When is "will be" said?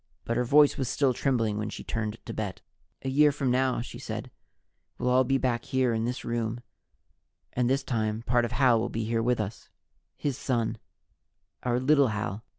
8.79-9.05